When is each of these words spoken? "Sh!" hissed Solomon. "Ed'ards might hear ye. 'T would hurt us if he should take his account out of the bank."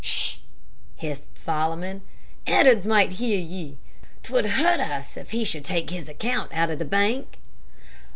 "Sh!" 0.03 0.37
hissed 0.95 1.37
Solomon. 1.37 2.01
"Ed'ards 2.47 2.87
might 2.87 3.11
hear 3.21 3.37
ye. 3.39 3.77
'T 4.23 4.33
would 4.33 4.45
hurt 4.47 4.79
us 4.79 5.15
if 5.15 5.29
he 5.29 5.43
should 5.45 5.63
take 5.63 5.91
his 5.91 6.09
account 6.09 6.51
out 6.55 6.71
of 6.71 6.79
the 6.79 6.85
bank." 6.85 7.37